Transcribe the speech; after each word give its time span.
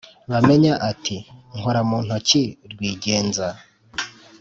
bamenya 0.31 0.73
ati: 0.91 1.17
“nkora 1.57 1.81
mu 1.89 1.97
ntoki 2.05 2.43
rwigenza! 2.71 3.47